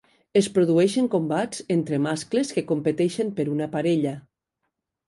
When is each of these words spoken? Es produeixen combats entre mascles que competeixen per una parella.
Es 0.39 0.45
produeixen 0.53 1.09
combats 1.17 1.61
entre 1.77 2.01
mascles 2.07 2.55
que 2.57 2.67
competeixen 2.73 3.33
per 3.39 3.51
una 3.59 3.73
parella. 3.79 4.21